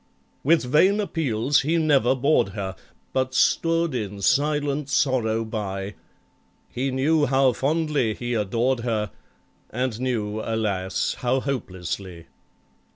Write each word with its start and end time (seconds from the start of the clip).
With 0.43 0.63
vain 0.63 0.99
appeals 0.99 1.59
he 1.61 1.77
never 1.77 2.15
bored 2.15 2.49
her, 2.57 2.75
But 3.13 3.35
stood 3.35 3.93
in 3.93 4.23
silent 4.23 4.89
sorrow 4.89 5.45
by— 5.45 5.93
He 6.71 6.89
knew 6.89 7.27
how 7.27 7.53
fondly 7.53 8.15
he 8.15 8.33
adored 8.33 8.79
her, 8.79 9.11
And 9.69 10.01
knew, 10.01 10.41
alas! 10.43 11.17
how 11.19 11.39
hopelessly! 11.41 12.25